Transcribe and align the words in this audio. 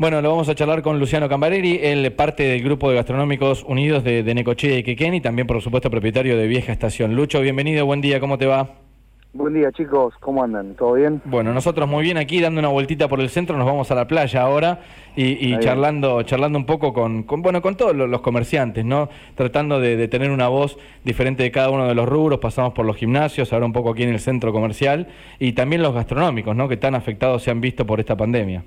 Bueno, 0.00 0.22
lo 0.22 0.30
vamos 0.30 0.48
a 0.48 0.54
charlar 0.54 0.80
con 0.80 0.98
Luciano 0.98 1.28
Cambareri, 1.28 1.78
él 1.82 2.10
parte 2.14 2.44
del 2.44 2.62
grupo 2.62 2.88
de 2.88 2.96
gastronómicos 2.96 3.64
unidos 3.64 4.02
de, 4.02 4.22
de 4.22 4.34
Necochea 4.34 4.78
y 4.78 4.82
Quequén 4.82 5.12
y 5.12 5.20
también, 5.20 5.46
por 5.46 5.60
supuesto, 5.60 5.90
propietario 5.90 6.38
de 6.38 6.46
Vieja 6.46 6.72
Estación. 6.72 7.14
Lucho, 7.14 7.38
bienvenido, 7.42 7.84
buen 7.84 8.00
día, 8.00 8.18
¿cómo 8.18 8.38
te 8.38 8.46
va? 8.46 8.76
Buen 9.34 9.52
día 9.52 9.70
chicos, 9.72 10.14
¿cómo 10.20 10.42
andan? 10.42 10.74
¿Todo 10.74 10.94
bien? 10.94 11.20
Bueno, 11.26 11.52
nosotros 11.52 11.86
muy 11.86 12.02
bien 12.02 12.16
aquí 12.16 12.40
dando 12.40 12.60
una 12.60 12.68
vueltita 12.68 13.08
por 13.08 13.20
el 13.20 13.28
centro, 13.28 13.58
nos 13.58 13.66
vamos 13.66 13.90
a 13.90 13.94
la 13.94 14.06
playa 14.06 14.40
ahora 14.40 14.80
y, 15.16 15.52
y 15.52 15.58
charlando, 15.58 16.22
charlando 16.22 16.58
un 16.58 16.64
poco 16.64 16.94
con, 16.94 17.24
con, 17.24 17.42
bueno, 17.42 17.60
con 17.60 17.76
todos 17.76 17.94
los, 17.94 18.22
comerciantes, 18.22 18.86
¿no? 18.86 19.10
Tratando 19.34 19.80
de, 19.80 19.98
de, 19.98 20.08
tener 20.08 20.30
una 20.30 20.48
voz 20.48 20.78
diferente 21.04 21.42
de 21.42 21.50
cada 21.50 21.68
uno 21.68 21.86
de 21.86 21.94
los 21.94 22.08
rubros, 22.08 22.38
pasamos 22.38 22.72
por 22.72 22.86
los 22.86 22.96
gimnasios, 22.96 23.52
ahora 23.52 23.66
un 23.66 23.74
poco 23.74 23.90
aquí 23.90 24.04
en 24.04 24.08
el 24.14 24.20
centro 24.20 24.50
comercial 24.50 25.08
y 25.38 25.52
también 25.52 25.82
los 25.82 25.92
gastronómicos, 25.92 26.56
¿no? 26.56 26.70
Que 26.70 26.78
tan 26.78 26.94
afectados 26.94 27.42
se 27.42 27.50
han 27.50 27.60
visto 27.60 27.84
por 27.84 28.00
esta 28.00 28.16
pandemia. 28.16 28.64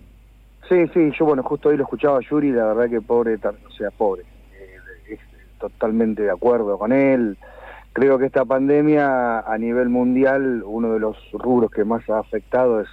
Sí, 0.70 0.88
sí, 0.94 1.12
yo 1.18 1.26
bueno, 1.26 1.44
justo 1.44 1.70
hoy 1.70 1.78
lo 1.78 1.84
escuchaba 1.84 2.18
a 2.18 2.22
Yuri, 2.22 2.52
la 2.52 2.74
verdad 2.74 2.90
que 2.90 3.02
pobre, 3.02 3.36
o 3.36 3.72
sea, 3.72 3.92
pobre, 3.92 4.24
eh, 4.54 5.18
totalmente 5.60 6.24
de 6.24 6.32
acuerdo 6.32 6.78
con 6.78 6.92
él 6.92 7.38
creo 7.94 8.18
que 8.18 8.26
esta 8.26 8.44
pandemia 8.44 9.40
a 9.40 9.58
nivel 9.58 9.88
mundial, 9.90 10.64
uno 10.66 10.94
de 10.94 11.00
los 11.00 11.16
rubros 11.32 11.72
que 11.72 11.86
más 11.86 12.08
ha 12.10 12.20
afectado 12.20 12.82
es, 12.82 12.90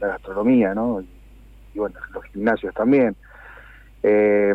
la 0.00 0.08
gastronomía, 0.08 0.74
¿no? 0.74 1.02
Y, 1.74 1.78
bueno, 1.78 1.96
los 2.12 2.24
gimnasios 2.32 2.74
también. 2.74 3.14
Eh, 4.02 4.54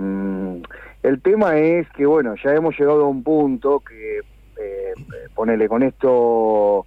el 1.03 1.22
tema 1.22 1.58
es 1.58 1.88
que, 1.91 2.05
bueno, 2.08 2.34
ya 2.44 2.53
hemos 2.55 2.77
llegado 2.77 3.05
a 3.05 3.08
un 3.08 3.23
punto 3.23 3.81
que, 3.81 4.20
eh, 4.59 4.94
ponele 5.36 5.70
con 5.70 5.84
esto, 5.84 6.86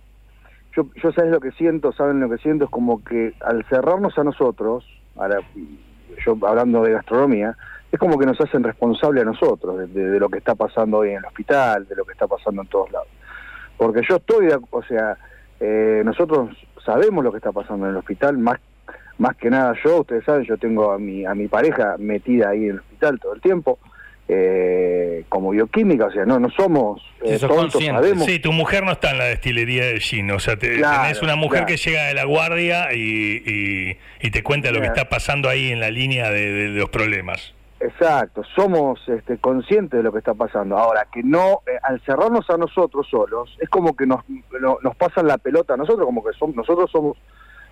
yo, 0.74 0.88
yo 1.02 1.12
sabes 1.12 1.30
lo 1.30 1.40
que 1.40 1.52
siento, 1.52 1.92
saben 1.92 2.18
lo 2.18 2.28
que 2.28 2.38
siento, 2.38 2.64
es 2.64 2.70
como 2.70 3.04
que 3.04 3.34
al 3.40 3.64
cerrarnos 3.66 4.18
a 4.18 4.24
nosotros, 4.24 4.84
ahora, 5.18 5.40
yo 6.24 6.36
hablando 6.46 6.82
de 6.82 6.92
gastronomía, 6.92 7.56
es 7.90 7.98
como 7.98 8.18
que 8.18 8.26
nos 8.26 8.40
hacen 8.40 8.62
responsable 8.62 9.20
a 9.20 9.24
nosotros 9.24 9.92
de, 9.92 10.18
lo 10.18 10.28
que 10.28 10.38
está 10.38 10.54
pasando 10.54 10.98
hoy 10.98 11.10
en 11.10 11.18
el 11.18 11.24
hospital, 11.24 11.86
de 11.86 11.96
lo 11.96 12.04
que 12.04 12.12
está 12.12 12.26
pasando 12.26 12.62
en 12.62 12.68
todos 12.68 12.90
lados. 12.90 13.08
Porque 13.76 14.02
yo 14.08 14.16
estoy, 14.16 14.48
o 14.70 14.82
sea, 14.82 15.16
eh, 15.60 16.02
nosotros 16.04 16.50
sabemos 16.84 17.24
lo 17.24 17.30
que 17.30 17.38
está 17.38 17.52
pasando 17.52 17.86
en 17.86 17.92
el 17.92 17.98
hospital, 17.98 18.38
más 18.38 18.58
más 19.18 19.36
que 19.36 19.50
nada 19.50 19.74
yo, 19.82 20.00
ustedes 20.00 20.24
saben, 20.24 20.44
yo 20.44 20.58
tengo 20.58 20.92
a 20.92 20.98
mi, 20.98 21.24
a 21.24 21.34
mi 21.34 21.48
pareja 21.48 21.96
metida 21.98 22.50
ahí 22.50 22.64
en 22.64 22.70
el 22.72 22.78
hospital 22.80 23.18
todo 23.18 23.34
el 23.34 23.40
tiempo, 23.40 23.78
eh, 24.28 25.24
como 25.28 25.50
bioquímica, 25.50 26.06
o 26.06 26.10
sea, 26.10 26.24
no 26.24 26.40
no 26.40 26.50
somos 26.50 27.00
eh, 27.22 27.38
tontos, 27.38 27.82
sabemos. 27.84 28.24
Sí, 28.24 28.40
tu 28.40 28.52
mujer 28.52 28.84
no 28.84 28.92
está 28.92 29.12
en 29.12 29.18
la 29.18 29.24
destilería 29.26 29.84
de 29.84 30.00
Gin, 30.00 30.30
o 30.32 30.40
sea, 30.40 30.56
te, 30.56 30.80
tenés 30.80 31.22
una 31.22 31.36
mujer 31.36 31.64
que 31.64 31.76
llega 31.76 32.04
de 32.04 32.14
la 32.14 32.24
guardia 32.24 32.92
y, 32.92 33.96
y, 34.20 34.30
te 34.30 34.42
cuenta 34.42 34.72
lo 34.72 34.80
que 34.80 34.88
está 34.88 35.08
pasando 35.08 35.48
ahí 35.48 35.70
en 35.70 35.80
la 35.80 35.90
línea 35.90 36.30
de 36.30 36.68
los 36.70 36.88
problemas. 36.90 37.54
Exacto, 37.78 38.42
somos 38.56 39.00
este, 39.06 39.38
conscientes 39.38 39.98
de 39.98 40.02
lo 40.02 40.10
que 40.10 40.18
está 40.18 40.34
pasando. 40.34 40.76
Ahora, 40.76 41.06
que 41.12 41.22
no, 41.22 41.60
eh, 41.66 41.78
al 41.82 42.00
cerrarnos 42.00 42.48
a 42.50 42.56
nosotros 42.56 43.06
solos, 43.08 43.56
es 43.60 43.68
como 43.68 43.94
que 43.94 44.06
nos, 44.06 44.20
nos 44.82 44.96
pasan 44.96 45.28
la 45.28 45.38
pelota 45.38 45.74
a 45.74 45.76
nosotros, 45.76 46.06
como 46.06 46.24
que 46.24 46.32
somos, 46.32 46.56
nosotros 46.56 46.90
somos 46.90 47.16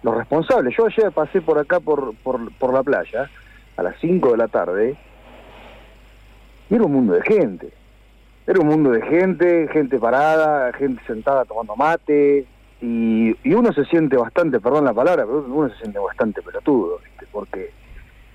los 0.02 0.14
responsables. 0.16 0.76
Yo 0.76 0.86
ayer 0.86 1.10
pasé 1.10 1.40
por 1.40 1.58
acá, 1.58 1.80
por, 1.80 2.14
por, 2.18 2.52
por 2.58 2.72
la 2.72 2.82
playa, 2.82 3.28
a 3.76 3.82
las 3.82 3.96
5 4.00 4.32
de 4.32 4.36
la 4.36 4.48
tarde, 4.48 4.96
y 6.70 6.74
era 6.74 6.84
un 6.84 6.92
mundo 6.92 7.14
de 7.14 7.22
gente. 7.22 7.72
Era 8.46 8.60
un 8.60 8.66
mundo 8.66 8.90
de 8.90 9.02
gente, 9.02 9.68
gente 9.72 9.98
parada, 9.98 10.72
gente 10.74 11.02
sentada 11.06 11.44
tomando 11.44 11.76
mate, 11.76 12.46
y, 12.80 13.34
y 13.42 13.54
uno 13.54 13.72
se 13.72 13.84
siente 13.86 14.16
bastante, 14.16 14.60
perdón 14.60 14.84
la 14.84 14.92
palabra, 14.92 15.24
pero 15.24 15.44
uno 15.48 15.70
se 15.70 15.76
siente 15.76 15.98
bastante 15.98 16.42
pelotudo, 16.42 16.98
¿viste? 16.98 17.26
porque 17.32 17.70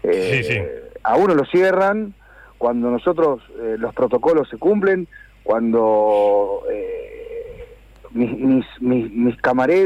eh, 0.04 0.92
a 1.04 1.16
uno 1.18 1.36
lo 1.36 1.46
cierran 1.46 2.14
cuando 2.58 2.90
nosotros 2.90 3.42
eh, 3.62 3.76
los 3.78 3.94
protocolos 3.94 4.50
se 4.50 4.58
cumplen, 4.58 5.08
cuando 5.44 6.64
eh, 6.72 7.68
mis, 8.12 8.32
mis, 8.40 8.66
mis, 8.82 9.38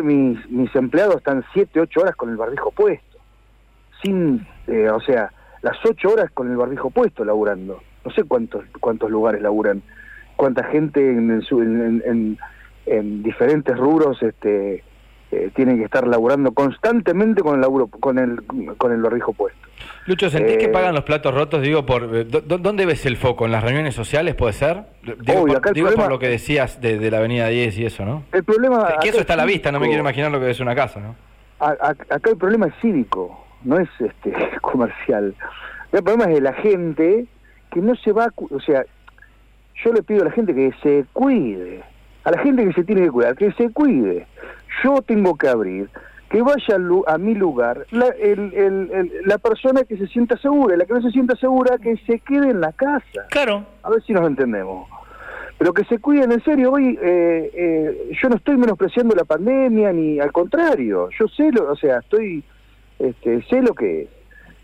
mis, 0.04 0.50
mis, 0.50 0.76
empleados 0.76 1.18
están 1.18 1.44
7, 1.54 1.82
8 1.82 2.02
horas 2.02 2.16
con 2.16 2.30
el 2.30 2.38
barbijo 2.38 2.72
puesto. 2.72 3.18
Sin, 4.02 4.46
o 4.92 5.00
sea, 5.02 5.32
las 5.62 5.78
8 5.86 6.10
horas 6.10 6.32
con 6.32 6.50
el 6.50 6.58
barbijo 6.58 6.90
puesto 6.90 7.24
laburando. 7.24 7.82
No 8.06 8.12
sé 8.12 8.24
cuántos 8.24 8.66
cuántos 8.80 9.10
lugares 9.10 9.42
laburan, 9.42 9.82
cuánta 10.36 10.64
gente 10.66 11.00
en, 11.00 11.32
en, 11.32 12.04
en, 12.06 12.38
en 12.86 13.24
diferentes 13.24 13.78
rubros 13.78 14.22
este, 14.22 14.84
tienen 15.56 15.78
que 15.78 15.86
estar 15.86 16.08
laburando 16.08 16.52
constantemente 16.52 17.42
con 17.42 17.56
el 17.56 17.62
laburo, 17.62 17.88
con 17.88 18.18
el, 18.18 18.44
con 18.78 18.92
el 18.92 19.02
barbijo 19.02 19.34
puesto. 19.34 19.60
Lucho, 20.06 20.30
¿sentís 20.30 20.58
que 20.58 20.66
eh, 20.66 20.70
pagan 20.70 20.94
los 20.94 21.04
platos 21.04 21.34
rotos? 21.34 21.62
Digo, 21.62 21.86
por 21.86 22.10
eh, 22.16 22.26
¿dónde 22.26 22.86
ves 22.86 23.06
el 23.06 23.18
foco? 23.18 23.46
¿En 23.46 23.52
las 23.52 23.64
reuniones 23.64 23.96
sociales 23.96 24.36
puede 24.36 24.54
ser? 24.54 24.84
Digo, 25.02 25.46
por, 25.96 26.10
lo 26.10 26.20
que 26.20 26.28
decías 26.28 26.82
de, 26.82 27.10
la 27.10 27.18
Avenida 27.18 27.48
10 27.48 27.78
y 27.78 27.86
eso, 27.86 28.06
¿no? 28.06 28.24
El 28.32 28.44
problema... 28.44 28.96
Que 29.02 29.10
eso 29.10 29.20
está 29.20 29.34
a 29.34 29.38
la 29.38 29.46
vista, 29.46 29.72
no 29.72 29.80
me 29.80 29.88
quiero 29.88 30.02
imaginar 30.02 30.32
lo 30.32 30.40
que 30.40 30.50
es 30.50 30.60
una 30.60 30.76
casa, 30.76 31.00
¿no? 31.00 31.16
acá 31.60 32.30
el 32.30 32.36
problema 32.36 32.68
es 32.68 32.74
cívico, 32.82 33.46
no 33.64 33.80
es 33.80 33.88
este 33.98 34.34
comercial. 34.62 35.34
El 35.94 36.04
problema 36.04 36.26
es 36.26 36.36
de 36.36 36.42
la 36.42 36.54
gente 36.54 37.26
que 37.74 37.82
no 37.82 37.96
se 37.96 38.12
va... 38.12 38.32
O 38.38 38.60
sea, 38.60 38.86
yo 39.84 39.94
le 39.94 40.04
pido 40.04 40.22
a 40.22 40.26
la 40.26 40.32
gente 40.32 40.54
que 40.54 40.72
se 40.82 41.06
cuide, 41.14 41.84
a 42.24 42.32
la 42.32 42.38
gente 42.40 42.66
que 42.66 42.74
se 42.74 42.84
tiene 42.84 43.02
que 43.02 43.12
cuidar, 43.12 43.36
que 43.36 43.52
se 43.54 43.72
cuide. 43.72 44.28
Yo 44.84 45.02
tengo 45.02 45.36
que 45.36 45.48
abrir 45.48 45.90
que 46.30 46.42
vaya 46.42 46.78
a 47.08 47.18
mi 47.20 47.36
lugar 47.36 47.86
la, 47.92 48.08
la 49.26 49.38
persona 49.38 49.84
que 49.84 49.98
se 49.98 50.08
sienta 50.08 50.36
segura, 50.38 50.74
y 50.74 50.80
la 50.80 50.86
que 50.86 50.94
no 50.94 51.02
se 51.02 51.12
sienta 51.12 51.36
segura, 51.36 51.78
que 51.78 51.96
se 52.08 52.20
quede 52.20 52.50
en 52.50 52.60
la 52.60 52.72
casa. 52.72 53.28
Claro. 53.30 53.66
A 53.84 53.92
ver 53.92 54.02
si 54.04 54.14
nos 54.14 54.26
entendemos. 54.26 54.90
Pero 55.60 55.74
que 55.74 55.84
se 55.86 56.00
cuiden 56.00 56.32
en 56.32 56.44
serio. 56.44 56.72
Hoy 56.72 56.98
eh, 57.00 57.52
eh, 57.54 58.12
yo 58.20 58.30
no 58.30 58.38
estoy 58.38 58.58
menospreciando 58.58 59.14
la 59.16 59.26
pandemia, 59.26 59.94
ni 59.94 60.20
al 60.20 60.32
contrario. 60.32 61.10
Yo 61.18 61.28
sé 61.28 61.52
lo, 61.52 61.72
o 61.72 61.76
sea, 61.76 62.00
estoy, 62.00 62.44
este, 62.98 63.44
sé 63.44 63.62
lo 63.62 63.76
que 63.76 64.02
es. 64.02 64.10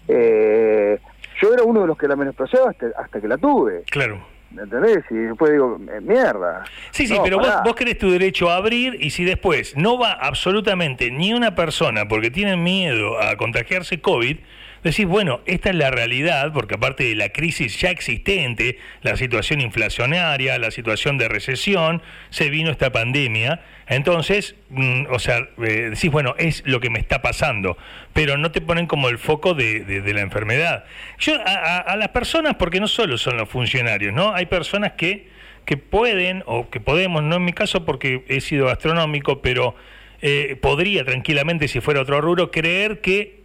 Eh, 0.07 0.99
yo 1.41 1.53
era 1.53 1.63
uno 1.63 1.81
de 1.81 1.87
los 1.87 1.97
que 1.97 2.07
la 2.07 2.15
menospreciaba 2.15 2.71
hasta, 2.71 2.87
hasta 2.97 3.21
que 3.21 3.27
la 3.27 3.37
tuve. 3.37 3.83
Claro. 3.89 4.19
¿Me 4.51 4.63
entendés? 4.63 5.03
Y 5.11 5.15
después 5.15 5.51
digo, 5.51 5.77
mierda. 6.01 6.63
Sí, 6.89 7.05
sí, 7.05 7.15
pero 7.23 7.37
vos, 7.37 7.53
vos, 7.63 7.75
querés 7.75 7.99
tu 7.99 8.09
derecho 8.09 8.49
a 8.49 8.55
abrir 8.55 8.97
y 8.99 9.11
si 9.11 9.23
después 9.23 9.77
no 9.77 9.99
va 9.99 10.13
absolutamente 10.13 11.11
ni 11.11 11.33
una 11.33 11.53
persona 11.53 12.07
porque 12.07 12.31
tienen 12.31 12.63
miedo 12.63 13.21
a 13.21 13.35
contagiarse 13.37 14.01
COVID, 14.01 14.37
decís, 14.83 15.05
bueno, 15.05 15.41
esta 15.45 15.69
es 15.69 15.75
la 15.75 15.91
realidad, 15.91 16.51
porque 16.53 16.75
aparte 16.75 17.03
de 17.03 17.15
la 17.15 17.29
crisis 17.29 17.79
ya 17.79 17.89
existente, 17.89 18.77
la 19.01 19.17
situación 19.17 19.61
inflacionaria, 19.61 20.57
la 20.57 20.71
situación 20.71 21.17
de 21.17 21.27
recesión, 21.27 22.01
se 22.29 22.49
vino 22.49 22.71
esta 22.71 22.91
pandemia. 22.91 23.61
Entonces, 23.87 24.55
mm, 24.69 25.05
o 25.09 25.19
sea, 25.19 25.49
eh, 25.57 25.89
decís, 25.91 26.11
bueno, 26.11 26.35
es 26.37 26.63
lo 26.65 26.79
que 26.79 26.89
me 26.89 26.99
está 26.99 27.21
pasando, 27.21 27.77
pero 28.13 28.37
no 28.37 28.51
te 28.51 28.61
ponen 28.61 28.85
como 28.85 29.09
el 29.09 29.17
foco 29.17 29.53
de, 29.53 30.03
la 30.13 30.21
enfermedad. 30.21 30.85
Yo, 31.19 31.33
a, 31.45 31.95
las 31.95 32.09
personas, 32.09 32.55
porque 32.55 32.79
no 32.79 32.87
solo 32.87 33.17
son 33.17 33.37
los 33.37 33.49
funcionarios, 33.49 34.13
¿no? 34.13 34.33
Hay 34.33 34.45
personas 34.45 34.93
que, 34.93 35.27
que 35.65 35.77
pueden, 35.77 36.43
o 36.45 36.69
que 36.69 36.79
podemos, 36.79 37.23
no 37.23 37.37
en 37.37 37.45
mi 37.45 37.53
caso 37.53 37.85
porque 37.85 38.23
he 38.27 38.41
sido 38.41 38.67
gastronómico, 38.67 39.41
pero 39.41 39.75
eh, 40.21 40.57
podría 40.61 41.05
tranquilamente, 41.05 41.67
si 41.67 41.79
fuera 41.79 42.01
otro 42.01 42.21
rubro, 42.21 42.51
creer 42.51 43.01
que 43.01 43.38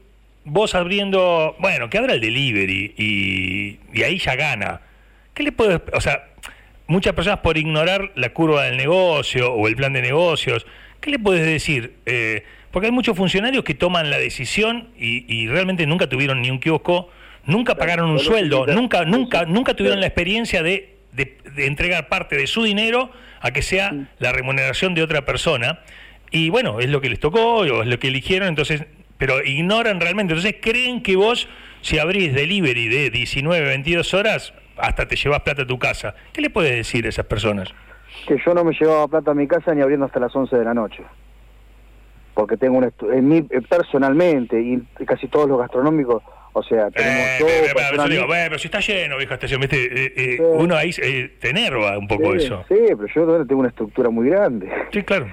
vos 0.44 0.75
abriendo, 0.75 1.56
bueno, 1.59 1.88
que 1.91 1.99
abra 1.99 2.15
el 2.15 2.21
delivery 2.21 2.94
y, 2.97 4.03
ahí 4.03 4.19
ya 4.19 4.37
gana. 4.37 4.81
¿Qué 5.32 5.43
le 5.43 5.53
puedes, 5.53 5.81
o 5.93 6.00
sea, 6.00 6.28
muchas 6.87 7.15
personas 7.15 7.41
por 7.41 7.59
ignorar 7.59 8.12
la 8.15 8.31
curva 8.31 8.65
del 8.65 8.77
negocio 8.77 9.53
o 9.53 9.66
el 9.69 9.77
plan 9.77 9.93
de 9.93 10.03
negocios, 10.03 10.66
¿qué 11.00 11.10
le 11.10 11.19
puedes 11.19 11.44
decir? 11.44 11.94
Eh, 12.06 12.44
porque 12.71 12.87
hay 12.87 12.93
muchos 12.93 13.16
funcionarios 13.16 13.65
que 13.65 13.75
toman 13.75 14.10
la 14.10 14.19
decisión 14.19 14.91
y, 14.99 15.47
realmente 15.49 15.87
nunca 15.87 16.09
tuvieron 16.09 16.43
ni 16.43 16.50
un 16.50 16.59
kiosco, 16.59 17.09
nunca 17.47 17.76
pagaron 17.76 18.11
un 18.11 18.19
sueldo, 18.19 18.67
nunca, 18.67 19.05
nunca, 19.05 19.44
nunca 19.44 19.75
tuvieron 19.75 20.00
la 20.00 20.06
experiencia 20.06 20.62
de, 20.62 20.97
de, 21.12 21.38
de 21.55 21.67
entregar 21.67 22.08
parte 22.08 22.37
de 22.37 22.47
su 22.47 22.62
dinero 22.62 23.11
a 23.40 23.50
que 23.52 23.62
sea 23.62 24.08
la 24.19 24.32
remuneración 24.32 24.94
de 24.94 25.02
otra 25.02 25.25
persona. 25.25 25.81
Y 26.31 26.49
bueno, 26.49 26.81
es 26.81 26.88
lo 26.88 27.00
que 27.00 27.11
les 27.11 27.20
tocó, 27.20 27.58
o 27.58 27.82
es 27.82 27.87
lo 27.87 27.99
que 27.99 28.08
eligieron, 28.08 28.49
entonces 28.49 28.87
pero 29.19 29.43
ignoran 29.44 30.00
realmente. 30.00 30.32
Entonces 30.32 30.56
creen 30.61 31.02
que 31.02 31.16
vos, 31.16 31.49
si 31.81 31.99
abrís 31.99 32.34
delivery 32.34 32.88
de 32.88 33.11
19, 33.11 33.66
22 33.66 34.14
horas, 34.14 34.55
hasta 34.76 35.06
te 35.06 35.16
llevas 35.16 35.40
plata 35.40 35.62
a 35.62 35.66
tu 35.66 35.78
casa. 35.78 36.14
¿Qué 36.32 36.40
le 36.40 36.50
puedes 36.50 36.75
decir 36.75 37.06
a 37.06 37.08
esas 37.08 37.26
personas? 37.26 37.72
Que 38.26 38.37
yo 38.44 38.55
no 38.55 38.64
me 38.64 38.72
llevaba 38.72 39.06
plata 39.08 39.32
a 39.32 39.34
mi 39.34 39.46
casa 39.46 39.75
ni 39.75 39.82
abriendo 39.82 40.06
hasta 40.06 40.20
las 40.20 40.34
11 40.34 40.56
de 40.56 40.64
la 40.64 40.75
noche. 40.75 41.02
Porque 42.34 42.56
tengo 42.56 42.78
un 42.78 42.93
en 43.12 43.28
mí, 43.28 43.46
eh, 43.50 43.61
personalmente, 43.69 44.61
y 44.61 44.81
casi 45.05 45.28
todos 45.28 45.49
los 45.49 45.58
gastronómicos, 45.58 46.22
o 46.52 46.62
sea, 46.62 46.90
tenemos 46.90 47.20
eh, 47.20 47.37
todo. 47.38 47.49
Pero, 48.08 48.26
pero, 48.28 48.58
si 48.58 48.66
está 48.69 48.81
lleno, 48.81 49.16
vieja 49.16 49.34
estación, 49.34 49.61
¿viste? 49.61 49.76
Eh, 50.34 50.40
uno 50.40 50.76
ahí 50.76 50.90
te 50.93 51.50
enerva 51.50 51.96
un 51.99 52.08
poco 52.08 52.34
eso. 52.34 52.64
Sí, 52.69 52.76
pero 52.88 53.06
yo 53.14 53.46
tengo 53.46 53.61
una 53.61 53.69
estructura 53.69 54.11
muy 54.11 54.28
grande. 54.28 54.69
Sí, 54.93 55.02
claro. 55.02 55.26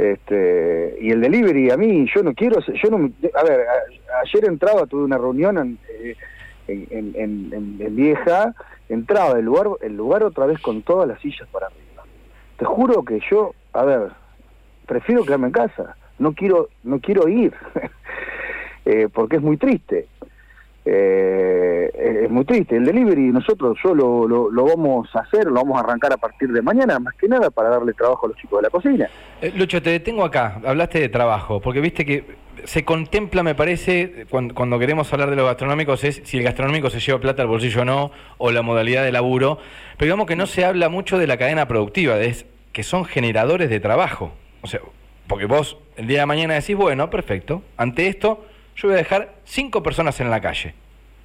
Este, 0.00 0.96
y 0.98 1.10
el 1.10 1.20
delivery, 1.20 1.70
a 1.70 1.76
mí, 1.76 2.06
yo 2.14 2.22
no 2.22 2.32
quiero, 2.32 2.58
yo 2.60 2.88
no, 2.90 3.10
a 3.34 3.42
ver, 3.44 3.66
ayer 4.24 4.44
entraba, 4.46 4.86
tuve 4.86 5.04
una 5.04 5.18
reunión, 5.18 5.78
eh, 5.90 6.16
en, 6.66 7.12
en, 7.14 7.94
Vieja, 7.94 8.54
entraba 8.88 9.38
el 9.38 9.44
lugar, 9.44 9.66
el 9.82 9.98
lugar 9.98 10.22
otra 10.22 10.46
vez 10.46 10.58
con 10.60 10.80
todas 10.80 11.06
las 11.06 11.20
sillas 11.20 11.46
para 11.52 11.66
arriba. 11.66 12.04
Te 12.56 12.64
juro 12.64 13.04
que 13.04 13.20
yo, 13.30 13.54
a 13.74 13.84
ver, 13.84 14.08
prefiero 14.86 15.22
quedarme 15.22 15.48
en 15.48 15.52
casa, 15.52 15.96
no 16.18 16.32
quiero, 16.32 16.70
no 16.82 16.98
quiero 17.00 17.28
ir, 17.28 17.52
eh, 18.86 19.08
porque 19.12 19.36
es 19.36 19.42
muy 19.42 19.58
triste. 19.58 20.06
Eh, 20.86 21.49
es 22.24 22.30
muy 22.30 22.44
triste. 22.44 22.76
El 22.76 22.84
delivery 22.84 23.32
nosotros 23.32 23.78
solo 23.82 24.26
lo, 24.28 24.64
vamos 24.64 25.08
a 25.14 25.20
hacer, 25.20 25.46
lo 25.46 25.54
vamos 25.54 25.76
a 25.76 25.80
arrancar 25.80 26.12
a 26.12 26.16
partir 26.16 26.50
de 26.52 26.62
mañana, 26.62 26.98
más 26.98 27.14
que 27.14 27.28
nada 27.28 27.50
para 27.50 27.70
darle 27.70 27.92
trabajo 27.92 28.26
a 28.26 28.28
los 28.28 28.38
chicos 28.38 28.58
de 28.58 28.62
la 28.62 28.70
cocina. 28.70 29.08
Eh, 29.40 29.52
Lucho, 29.56 29.82
te 29.82 29.90
detengo 29.90 30.24
acá, 30.24 30.60
hablaste 30.64 31.00
de 31.00 31.08
trabajo, 31.08 31.60
porque 31.60 31.80
viste 31.80 32.04
que 32.04 32.36
se 32.64 32.84
contempla, 32.84 33.42
me 33.42 33.54
parece, 33.54 34.26
cuando, 34.28 34.78
queremos 34.78 35.10
hablar 35.12 35.30
de 35.30 35.36
los 35.36 35.46
gastronómicos, 35.46 36.04
es 36.04 36.20
si 36.24 36.38
el 36.38 36.42
gastronómico 36.42 36.90
se 36.90 37.00
lleva 37.00 37.18
plata 37.18 37.42
al 37.42 37.48
bolsillo 37.48 37.82
o 37.82 37.84
no, 37.84 38.10
o 38.38 38.50
la 38.50 38.62
modalidad 38.62 39.02
de 39.02 39.12
laburo, 39.12 39.58
pero 39.96 40.06
digamos 40.06 40.26
que 40.26 40.36
no 40.36 40.46
se 40.46 40.64
habla 40.64 40.88
mucho 40.88 41.18
de 41.18 41.26
la 41.26 41.36
cadena 41.36 41.66
productiva, 41.66 42.16
de 42.16 42.36
que 42.72 42.82
son 42.82 43.04
generadores 43.04 43.70
de 43.70 43.80
trabajo. 43.80 44.32
O 44.62 44.66
sea, 44.66 44.80
porque 45.26 45.46
vos 45.46 45.78
el 45.96 46.06
día 46.06 46.20
de 46.20 46.26
mañana 46.26 46.54
decís, 46.54 46.76
bueno, 46.76 47.08
perfecto, 47.08 47.62
ante 47.76 48.08
esto 48.08 48.44
yo 48.76 48.88
voy 48.88 48.94
a 48.94 48.98
dejar 48.98 49.34
cinco 49.44 49.82
personas 49.82 50.20
en 50.20 50.30
la 50.30 50.40
calle. 50.40 50.74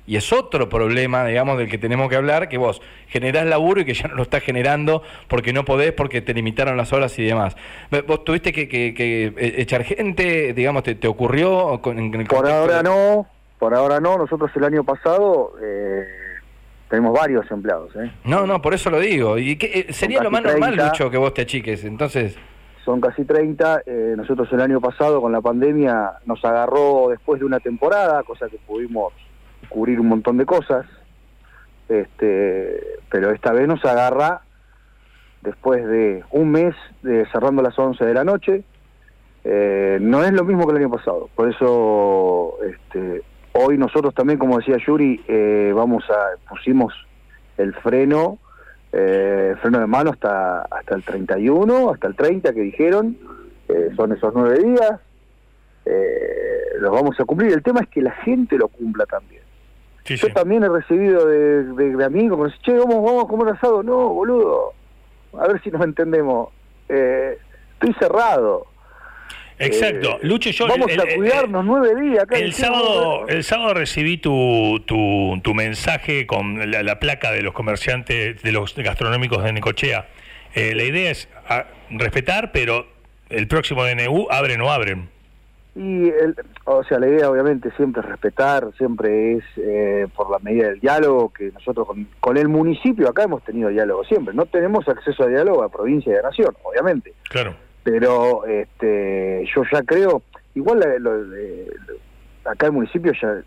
Y 0.07 0.17
es 0.17 0.31
otro 0.31 0.69
problema, 0.69 1.25
digamos, 1.25 1.57
del 1.57 1.69
que 1.69 1.77
tenemos 1.77 2.09
que 2.09 2.15
hablar, 2.15 2.47
que 2.47 2.57
vos 2.57 2.81
generás 3.07 3.45
laburo 3.45 3.81
y 3.81 3.85
que 3.85 3.93
ya 3.93 4.07
no 4.07 4.15
lo 4.15 4.23
estás 4.23 4.43
generando 4.43 5.01
porque 5.27 5.53
no 5.53 5.65
podés, 5.65 5.93
porque 5.93 6.21
te 6.21 6.33
limitaron 6.33 6.77
las 6.77 6.93
horas 6.93 7.17
y 7.17 7.23
demás. 7.23 7.55
¿Vos 8.07 8.23
tuviste 8.23 8.53
que, 8.53 8.67
eh, 8.69 9.53
echar 9.57 9.83
gente, 9.83 10.53
digamos, 10.53 10.83
te, 10.83 11.07
ocurrió? 11.07 11.81
por 12.29 12.49
ahora 12.49 12.83
no, 12.83 13.27
por 13.57 13.73
ahora 13.73 13.99
no. 13.99 14.17
Nosotros 14.17 14.51
el 14.55 14.63
año 14.63 14.83
pasado 14.83 15.53
eh, 15.63 16.03
tenemos 16.89 17.13
varios 17.13 17.49
empleados. 17.49 17.95
¿eh? 17.95 18.11
No, 18.25 18.45
no, 18.45 18.61
por 18.61 18.73
eso 18.73 18.89
lo 18.89 18.99
digo. 18.99 19.37
y 19.37 19.55
que, 19.55 19.91
Sería 19.91 20.21
lo 20.21 20.29
más 20.29 20.43
normal, 20.43 20.75
Lucho, 20.75 21.09
que 21.09 21.17
vos 21.17 21.33
te 21.33 21.41
achiques. 21.41 21.83
Entonces 21.83 22.37
son 22.85 23.01
casi 23.01 23.25
30. 23.25 23.81
Eh, 23.85 24.13
nosotros 24.15 24.47
el 24.53 24.61
año 24.61 24.79
pasado 24.79 25.19
con 25.19 25.31
la 25.31 25.41
pandemia 25.41 26.11
nos 26.25 26.45
agarró 26.45 27.07
después 27.09 27.39
de 27.39 27.45
una 27.45 27.59
temporada, 27.59 28.21
cosa 28.23 28.47
que 28.47 28.57
pudimos 28.57 29.11
cubrir 29.75 29.99
un 29.99 30.07
montón 30.07 30.37
de 30.37 30.45
cosas, 30.45 30.85
este, 31.89 32.81
pero 33.11 33.31
esta 33.31 33.51
vez 33.51 33.67
nos 33.67 33.83
agarra 33.83 34.41
después 35.41 35.85
de 35.85 36.23
un 36.31 36.49
mes 36.49 36.73
de 37.03 37.25
cerrando 37.29 37.61
las 37.61 37.77
11 37.77 38.05
de 38.05 38.13
la 38.13 38.23
noche. 38.23 38.63
Eh, 39.43 39.97
no 40.01 40.23
es 40.23 40.31
lo 40.31 40.45
mismo 40.45 40.65
que 40.65 40.71
el 40.71 40.77
año 40.77 40.89
pasado, 40.89 41.29
por 41.35 41.49
eso 41.49 42.55
este, 42.63 43.21
hoy 43.51 43.77
nosotros 43.77 44.15
también, 44.15 44.39
como 44.39 44.57
decía 44.57 44.77
Yuri, 44.77 45.21
eh, 45.27 45.73
vamos 45.75 46.05
a 46.09 46.49
pusimos 46.49 46.93
el 47.57 47.73
freno 47.75 48.39
eh, 48.91 49.55
freno 49.61 49.79
de 49.79 49.87
mano 49.87 50.11
hasta 50.11 50.61
hasta 50.61 50.95
el 50.95 51.03
31, 51.03 51.91
hasta 51.91 52.07
el 52.07 52.15
30 52.15 52.53
que 52.53 52.61
dijeron, 52.61 53.17
son 53.97 54.13
esos 54.13 54.33
nueve 54.33 54.57
días, 54.63 55.01
los 56.79 56.91
vamos 56.91 57.19
a 57.19 57.25
cumplir. 57.25 57.51
El 57.51 57.61
tema 57.61 57.81
es 57.81 57.89
que 57.89 58.01
la 58.01 58.11
gente 58.11 58.57
lo 58.57 58.69
cumpla 58.69 59.05
también. 59.05 59.44
Yo 60.05 60.29
también 60.29 60.63
he 60.63 60.69
recibido 60.69 61.25
de, 61.25 61.63
de, 61.63 62.05
amigos 62.05 62.37
que 62.37 62.43
me 62.43 62.49
dicen, 62.49 62.61
che, 62.63 62.71
vamos, 62.73 63.03
vamos 63.03 63.25
a 63.25 63.27
comer 63.27 63.53
asado. 63.55 63.81
No, 63.81 64.09
boludo, 64.09 64.73
a 65.39 65.47
ver 65.47 65.61
si 65.63 65.71
nos 65.71 65.83
entendemos. 65.83 66.49
Eh, 66.89 67.37
estoy 67.73 67.93
cerrado. 67.95 68.67
Exacto. 69.57 70.19
Eh, 70.21 70.27
Lucho, 70.27 70.49
yo... 70.49 70.67
Vamos 70.67 70.91
a 70.91 71.15
cuidarnos 71.15 71.65
nueve 71.65 71.99
días. 72.01 72.23
Acá 72.23 72.37
el, 72.37 72.53
sábado, 72.53 73.27
el 73.27 73.43
sábado 73.43 73.73
recibí 73.73 74.17
tu, 74.17 74.81
tu, 74.85 75.39
tu 75.41 75.53
mensaje 75.53 76.27
con 76.27 76.69
la, 76.69 76.99
placa 76.99 77.31
de 77.31 77.41
los 77.41 77.53
comerciantes, 77.53 78.41
de 78.41 78.51
los 78.51 78.75
gastronómicos 78.75 79.43
de 79.43 79.53
Necochea. 79.53 80.07
Eh, 80.53 80.73
la 80.75 80.83
idea 80.83 81.11
es 81.11 81.29
ah, 81.47 81.65
respetar, 81.89 82.51
pero 82.51 82.87
el 83.29 83.47
próximo 83.47 83.83
DNU 83.85 84.27
abren 84.29 84.61
o 84.61 84.71
abren. 84.71 85.09
Y, 85.75 86.07
el, 86.07 86.35
o 86.63 86.83
sea, 86.85 86.99
la 86.99 87.07
idea 87.07 87.29
obviamente 87.29 87.69
siempre 87.75 88.01
es 88.01 88.07
respetar, 88.07 88.71
siempre 88.77 89.33
es 89.33 89.43
eh, 89.57 90.07
por 90.15 90.31
la 90.31 90.39
medida 90.39 90.69
del 90.69 90.79
diálogo, 90.79 91.33
que 91.33 91.51
nosotros 91.51 91.85
con, 91.85 92.07
con, 92.21 92.37
el 92.37 92.47
municipio 92.47 93.09
acá 93.09 93.23
hemos 93.23 93.43
tenido 93.43 93.69
diálogo 93.69 94.05
siempre. 94.05 94.33
No 94.33 94.45
tenemos 94.45 94.87
acceso 94.87 95.23
a 95.23 95.27
diálogo 95.27 95.63
a 95.63 95.69
provincia 95.69 96.13
y 96.13 96.17
a 96.17 96.21
nación, 96.21 96.55
obviamente. 96.63 97.13
Claro 97.29 97.55
pero 97.85 98.47
este, 98.47 99.45
yo 99.55 99.61
ya 99.71 99.83
creo, 99.83 100.23
igual 100.55 100.81
acá 102.43 102.65
el 102.65 102.71
municipio 102.71 103.13
ya 103.13 103.43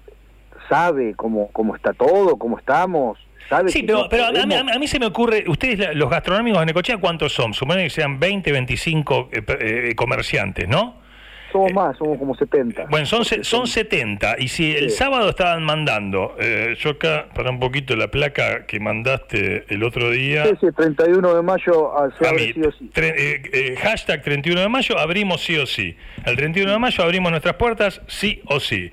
sabe 0.68 1.14
cómo, 1.16 1.50
cómo 1.50 1.74
está 1.74 1.92
todo, 1.92 2.36
cómo 2.36 2.56
estamos. 2.56 3.18
Sabe 3.48 3.70
sí, 3.70 3.82
pero, 3.82 4.06
pero 4.08 4.26
a, 4.26 4.78
mí, 4.78 4.86
se 4.86 5.00
me 5.00 5.06
ocurre, 5.06 5.42
ustedes 5.48 5.96
los 5.96 6.08
gastronómicos 6.08 6.60
de 6.60 6.66
Necochea, 6.66 6.98
¿cuántos 6.98 7.32
son? 7.32 7.52
Suponen 7.52 7.86
que 7.86 7.90
sean 7.90 8.20
20, 8.20 8.52
25 8.52 9.28
eh, 9.32 9.42
eh, 9.58 9.94
comerciantes, 9.96 10.68
¿no? 10.68 11.02
Somos 11.50 11.72
más, 11.72 11.96
somos 11.96 12.18
como 12.18 12.34
70. 12.34 12.86
Bueno, 12.90 13.06
son, 13.06 13.24
son 13.24 13.66
70. 13.66 14.36
Y 14.38 14.48
si 14.48 14.74
el 14.74 14.90
sábado 14.90 15.30
estaban 15.30 15.62
mandando, 15.64 16.36
eh, 16.38 16.76
yo 16.78 16.90
acá, 16.90 17.28
para 17.34 17.50
un 17.50 17.58
poquito 17.58 17.96
la 17.96 18.08
placa 18.08 18.66
que 18.66 18.78
mandaste 18.80 19.64
el 19.68 19.82
otro 19.82 20.10
día. 20.10 20.44
Sí, 20.44 20.52
sí, 20.60 20.66
31 20.76 21.34
de 21.34 21.42
mayo 21.42 21.92
se 22.18 22.28
abre 22.28 22.52
sí 22.52 22.62
o 22.62 22.72
sí. 22.72 22.90
Eh, 22.96 23.42
eh, 23.52 23.76
hashtag 23.80 24.22
31 24.22 24.60
de 24.60 24.68
mayo, 24.68 24.98
abrimos 24.98 25.42
sí 25.42 25.56
o 25.56 25.66
sí. 25.66 25.96
El 26.26 26.36
31 26.36 26.72
de 26.72 26.78
mayo 26.78 27.02
abrimos 27.02 27.30
nuestras 27.30 27.54
puertas 27.54 28.02
sí 28.08 28.42
o 28.46 28.60
sí. 28.60 28.92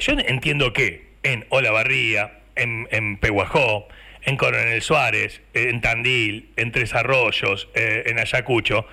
yo 0.00 0.12
entiendo 0.26 0.72
que 0.72 1.14
en 1.22 1.46
Olavarría, 1.48 2.40
en, 2.56 2.88
en 2.90 3.16
Pehuajó, 3.16 3.88
en 4.22 4.36
Coronel 4.36 4.82
Suárez, 4.82 5.40
en 5.54 5.80
Tandil, 5.80 6.50
en 6.56 6.72
Tres 6.72 6.94
Arroyos, 6.94 7.68
en 7.74 8.18
Ayacucho, 8.18 8.86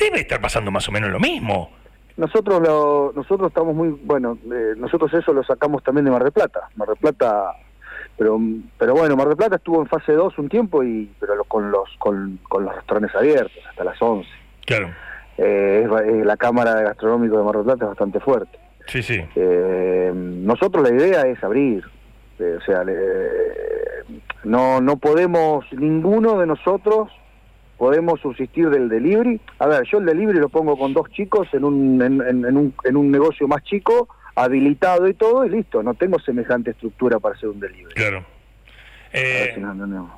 debe 0.00 0.20
estar 0.20 0.40
pasando 0.40 0.70
más 0.70 0.88
o 0.88 0.92
menos 0.92 1.10
lo 1.10 1.20
mismo. 1.20 1.70
Nosotros 2.16 2.60
lo, 2.60 3.12
nosotros 3.14 3.48
estamos 3.48 3.76
muy, 3.76 3.90
bueno, 3.90 4.36
eh, 4.52 4.74
nosotros 4.76 5.14
eso 5.14 5.32
lo 5.32 5.44
sacamos 5.44 5.84
también 5.84 6.04
de 6.04 6.10
Mar 6.10 6.24
del 6.24 6.32
Plata. 6.32 6.68
Mar 6.74 6.88
del 6.88 6.96
Plata, 6.96 7.52
pero 8.16 8.40
pero 8.76 8.94
bueno, 8.94 9.16
Mar 9.16 9.28
del 9.28 9.36
Plata 9.36 9.56
estuvo 9.56 9.80
en 9.80 9.86
fase 9.86 10.12
2 10.12 10.36
un 10.38 10.48
tiempo, 10.48 10.82
y 10.82 11.12
pero 11.20 11.44
con 11.44 11.70
los 11.70 11.88
con, 11.98 12.40
los 12.50 12.74
restaurantes 12.74 13.14
abiertos 13.14 13.58
hasta 13.70 13.84
las 13.84 14.02
11. 14.02 14.28
Claro. 14.66 14.90
Eh, 15.36 15.86
la 16.24 16.36
Cámara 16.36 16.74
de 16.74 16.84
Gastronómico 16.84 17.38
de 17.38 17.44
Mar 17.44 17.54
del 17.54 17.64
Plata 17.64 17.84
es 17.84 17.88
bastante 17.90 18.18
fuerte. 18.18 18.58
Sí, 18.86 19.00
sí. 19.02 19.24
Eh, 19.36 20.10
nosotros 20.12 20.90
la 20.90 20.96
idea 20.96 21.22
es 21.22 21.42
abrir. 21.44 21.84
o 22.40 22.60
sea, 22.62 22.84
no, 24.42 24.80
no 24.80 24.96
podemos, 24.96 25.64
ninguno 25.72 26.38
de 26.40 26.46
nosotros 26.46 27.12
podemos 27.78 28.20
subsistir 28.20 28.68
del 28.68 28.88
delivery. 28.88 29.40
A 29.60 29.66
ver, 29.66 29.84
yo 29.90 29.98
el 29.98 30.06
delivery 30.06 30.40
lo 30.40 30.48
pongo 30.48 30.76
con 30.76 30.92
dos 30.92 31.08
chicos 31.10 31.48
en 31.52 31.64
un, 31.64 32.02
en, 32.02 32.56
un, 32.56 32.74
en 32.84 32.96
un 32.96 33.10
negocio 33.10 33.48
más 33.48 33.62
chico, 33.62 34.08
habilitado 34.34 35.08
y 35.08 35.14
todo, 35.14 35.46
y 35.46 35.50
listo, 35.50 35.82
no 35.82 35.94
tengo 35.94 36.18
semejante 36.18 36.72
estructura 36.72 37.18
para 37.18 37.36
hacer 37.36 37.48
un 37.48 37.60
delivery. 37.60 37.94
Claro. 37.94 38.24
Eh, 39.10 39.56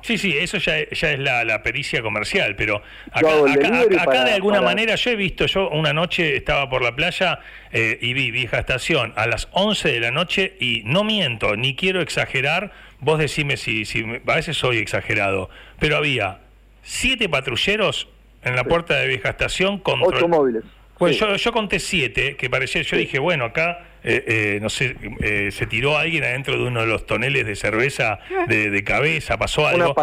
sí, 0.01 0.17
sí, 0.17 0.37
eso 0.37 0.57
ya, 0.57 0.73
ya 0.89 1.11
es 1.11 1.19
la, 1.19 1.63
pericia 1.63 2.01
comercial, 2.01 2.55
pero 2.57 2.81
acá, 3.11 4.25
de 4.25 4.33
alguna 4.33 4.61
manera 4.61 4.95
yo 4.95 5.11
he 5.11 5.15
visto, 5.15 5.45
yo 5.45 5.69
una 5.69 5.93
noche 5.93 6.35
estaba 6.35 6.69
por 6.69 6.81
la 6.81 6.93
playa 6.93 7.39
eh, 7.71 7.97
y 8.01 8.13
vi 8.13 8.31
vieja 8.31 8.59
estación 8.59 9.13
a 9.15 9.27
las 9.27 9.47
11 9.51 9.93
de 9.93 9.99
la 10.01 10.11
noche 10.11 10.57
y 10.59 10.81
no 10.85 11.05
miento, 11.05 11.55
ni 11.55 11.75
quiero 11.75 12.01
exagerar, 12.01 12.71
vos 12.99 13.17
decime 13.17 13.55
si, 13.55 13.85
si 13.85 14.03
a 14.03 14.35
veces 14.35 14.57
soy 14.57 14.79
exagerado, 14.79 15.49
pero 15.79 15.95
había 15.95 16.39
siete 16.81 17.29
patrulleros 17.29 18.07
en 18.43 18.55
la 18.55 18.63
puerta 18.63 18.95
de 18.95 19.07
vieja 19.07 19.29
estación 19.29 19.79
con 19.79 20.01
ocho 20.01 20.27
móviles. 20.27 20.63
Bueno, 21.01 21.15
yo, 21.17 21.35
yo 21.35 21.51
conté 21.51 21.79
siete, 21.79 22.35
que 22.35 22.47
parecía, 22.47 22.83
yo 22.83 22.95
dije, 22.95 23.17
bueno, 23.17 23.45
acá, 23.45 23.85
eh, 24.03 24.23
eh, 24.27 24.59
no 24.61 24.69
sé, 24.69 24.95
eh, 25.21 25.49
se 25.51 25.65
tiró 25.65 25.97
alguien 25.97 26.23
adentro 26.23 26.55
de 26.55 26.63
uno 26.63 26.81
de 26.81 26.85
los 26.85 27.07
toneles 27.07 27.43
de 27.47 27.55
cerveza 27.55 28.19
de, 28.47 28.83
cabeza, 28.83 29.35
pasó 29.37 29.65
algo. 29.65 29.95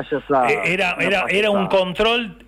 era, 0.65 0.97
era, 0.99 1.27
era 1.29 1.51
un 1.51 1.69
control 1.69 2.39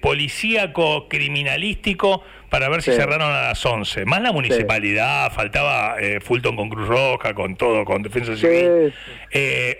policíaco, 0.00 1.08
criminalístico, 1.08 2.24
para 2.50 2.68
ver 2.68 2.82
si 2.82 2.90
cerraron 2.90 3.30
a 3.30 3.42
las 3.48 3.64
11. 3.64 4.04
Más 4.04 4.20
la 4.20 4.32
municipalidad, 4.32 5.32
faltaba 5.32 5.94
Fulton 6.22 6.56
con 6.56 6.70
Cruz 6.70 6.88
Roja, 6.88 7.34
con 7.34 7.54
todo, 7.54 7.84
con 7.84 8.02
Defensa 8.02 8.36
Civil. 8.36 8.92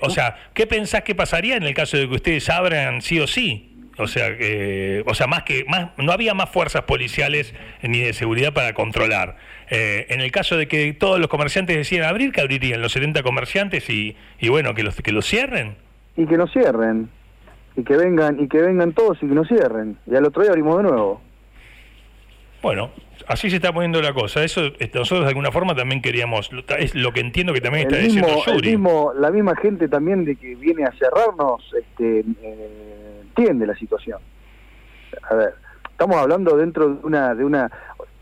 o 0.00 0.10
sea, 0.10 0.36
¿qué 0.54 0.68
pensás 0.68 1.02
que 1.02 1.16
pasaría 1.16 1.56
en 1.56 1.64
el 1.64 1.74
caso 1.74 1.96
de 1.96 2.08
que 2.08 2.14
ustedes 2.14 2.48
abran 2.48 3.02
sí 3.02 3.18
o 3.18 3.26
sí? 3.26 3.71
O 3.98 4.06
sea, 4.06 4.28
eh, 4.30 5.02
o 5.06 5.14
sea, 5.14 5.26
más 5.26 5.42
que 5.42 5.64
más, 5.68 5.90
no 5.98 6.12
había 6.12 6.34
más 6.34 6.50
fuerzas 6.50 6.82
policiales 6.82 7.54
ni 7.82 8.00
de 8.00 8.12
seguridad 8.12 8.52
para 8.52 8.72
controlar. 8.72 9.36
Eh, 9.70 10.06
en 10.08 10.20
el 10.20 10.30
caso 10.32 10.56
de 10.56 10.66
que 10.66 10.92
todos 10.94 11.20
los 11.20 11.28
comerciantes 11.28 11.76
decían 11.76 12.04
abrir, 12.04 12.32
que 12.32 12.40
abrirían 12.40 12.80
los 12.80 12.92
70 12.92 13.22
comerciantes 13.22 13.88
y, 13.90 14.16
y 14.38 14.48
bueno, 14.48 14.74
que 14.74 14.82
los 14.82 14.96
que 14.96 15.12
los 15.12 15.26
cierren. 15.26 15.76
Y 16.16 16.26
que 16.26 16.36
nos 16.36 16.52
cierren. 16.52 17.10
Y 17.76 17.84
que 17.84 17.96
vengan 17.96 18.40
y 18.40 18.48
que 18.48 18.60
vengan 18.60 18.92
todos 18.92 19.18
y 19.22 19.26
que 19.26 19.34
nos 19.34 19.48
cierren. 19.48 19.98
Y 20.06 20.14
al 20.14 20.24
otro 20.24 20.42
día 20.42 20.50
abrimos 20.50 20.76
de 20.78 20.82
nuevo. 20.84 21.20
Bueno, 22.62 22.90
así 23.26 23.50
se 23.50 23.56
está 23.56 23.72
poniendo 23.72 24.00
la 24.00 24.14
cosa. 24.14 24.44
Eso 24.44 24.60
nosotros 24.94 25.22
de 25.22 25.28
alguna 25.28 25.50
forma 25.50 25.74
también 25.74 26.00
queríamos, 26.00 26.50
es 26.78 26.94
lo 26.94 27.12
que 27.12 27.20
entiendo 27.20 27.52
que 27.52 27.60
también 27.60 27.88
está 27.88 27.98
diciendo 27.98 28.28
Yuri. 28.46 28.78
la 29.18 29.30
misma 29.30 29.56
gente 29.56 29.88
también 29.88 30.24
de 30.24 30.36
que 30.36 30.54
viene 30.54 30.84
a 30.84 30.92
cerrarnos 30.92 31.62
este, 31.78 32.24
eh, 32.42 32.91
entiende 33.32 33.66
la 33.66 33.74
situación. 33.74 34.20
A 35.30 35.34
ver, 35.34 35.54
estamos 35.90 36.16
hablando 36.16 36.56
dentro 36.56 36.88
de 36.88 37.06
una, 37.06 37.34
de 37.34 37.44
una, 37.44 37.70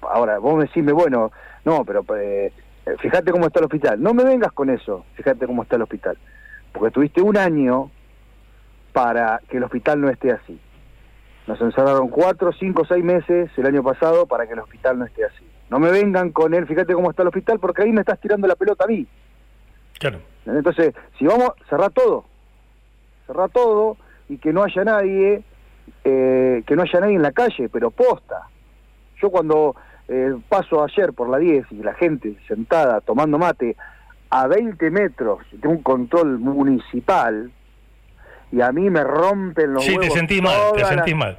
ahora 0.02 0.38
vos 0.38 0.56
me 0.56 0.64
decís, 0.64 0.84
bueno, 0.92 1.32
no, 1.64 1.84
pero 1.84 2.04
eh, 2.16 2.52
fíjate 2.98 3.32
cómo 3.32 3.46
está 3.46 3.58
el 3.58 3.66
hospital. 3.66 4.02
No 4.02 4.14
me 4.14 4.24
vengas 4.24 4.52
con 4.52 4.70
eso, 4.70 5.04
fíjate 5.14 5.46
cómo 5.46 5.62
está 5.62 5.76
el 5.76 5.82
hospital. 5.82 6.16
Porque 6.72 6.92
tuviste 6.92 7.20
un 7.20 7.36
año 7.36 7.90
para 8.92 9.40
que 9.48 9.56
el 9.56 9.64
hospital 9.64 10.00
no 10.00 10.08
esté 10.08 10.32
así. 10.32 10.58
Nos 11.46 11.60
encerraron 11.60 12.08
cuatro, 12.08 12.52
cinco, 12.52 12.84
seis 12.84 13.02
meses 13.02 13.50
el 13.56 13.66
año 13.66 13.82
pasado 13.82 14.26
para 14.26 14.46
que 14.46 14.52
el 14.52 14.60
hospital 14.60 14.98
no 14.98 15.04
esté 15.04 15.24
así. 15.24 15.44
No 15.68 15.78
me 15.78 15.90
vengan 15.90 16.30
con 16.30 16.54
él, 16.54 16.66
fíjate 16.66 16.94
cómo 16.94 17.10
está 17.10 17.22
el 17.22 17.28
hospital, 17.28 17.58
porque 17.58 17.82
ahí 17.82 17.92
me 17.92 18.00
estás 18.00 18.20
tirando 18.20 18.46
la 18.46 18.56
pelota 18.56 18.84
a 18.84 18.88
mí. 18.88 19.06
Claro. 19.98 20.20
Entonces, 20.46 20.94
si 21.18 21.26
vamos, 21.26 21.50
cerrar 21.68 21.90
todo. 21.90 22.24
Cerrar 23.26 23.50
todo 23.50 23.96
y 24.30 24.38
que 24.38 24.52
no 24.52 24.62
haya 24.62 24.84
nadie, 24.84 25.42
eh, 26.04 26.62
que 26.64 26.76
no 26.76 26.82
haya 26.82 27.00
nadie 27.00 27.16
en 27.16 27.22
la 27.22 27.32
calle, 27.32 27.68
pero 27.68 27.90
posta. 27.90 28.46
Yo 29.20 29.28
cuando 29.28 29.74
eh, 30.06 30.36
paso 30.48 30.84
ayer 30.84 31.12
por 31.12 31.28
la 31.28 31.38
10 31.38 31.66
y 31.72 31.82
la 31.82 31.94
gente 31.94 32.36
sentada 32.46 33.00
tomando 33.00 33.38
mate 33.38 33.76
a 34.30 34.46
20 34.46 34.88
metros 34.92 35.40
de 35.50 35.66
un 35.66 35.82
control 35.82 36.38
municipal, 36.38 37.50
y 38.52 38.60
a 38.60 38.70
mí 38.70 38.88
me 38.88 39.02
rompen 39.02 39.74
los 39.74 39.84
sí, 39.84 39.98
te 39.98 40.10
sentí 40.10 40.40
mal, 40.40 40.72
te 40.76 40.84
sentí 40.84 41.12
mal. 41.12 41.36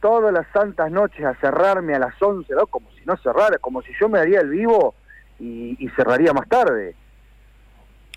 Todas 0.00 0.32
las 0.32 0.46
santas 0.54 0.90
noches 0.90 1.24
a 1.24 1.34
cerrarme 1.34 1.94
a 1.94 1.98
las 1.98 2.20
11, 2.20 2.50
¿no? 2.54 2.66
como 2.66 2.90
si 2.98 3.04
no 3.04 3.16
cerrara, 3.18 3.58
como 3.58 3.82
si 3.82 3.92
yo 4.00 4.08
me 4.08 4.18
haría 4.18 4.40
el 4.40 4.48
vivo 4.48 4.94
y, 5.38 5.88
cerraría 5.96 6.32
más 6.32 6.48
tarde. 6.48 6.94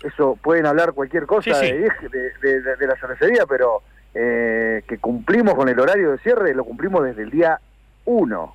Eso 0.02 0.38
pueden 0.42 0.66
hablar 0.66 0.92
cualquier 0.92 1.26
cosa 1.26 1.58
De, 1.58 1.90
de, 2.42 2.86
la 2.86 2.96
cervecería, 2.96 3.44
pero 3.46 3.82
eh, 4.18 4.82
que 4.88 4.98
cumplimos 4.98 5.54
con 5.54 5.68
el 5.68 5.78
horario 5.78 6.12
de 6.12 6.18
cierre, 6.18 6.54
lo 6.54 6.64
cumplimos 6.64 7.04
desde 7.04 7.22
el 7.22 7.30
día 7.30 7.60
1. 8.06 8.54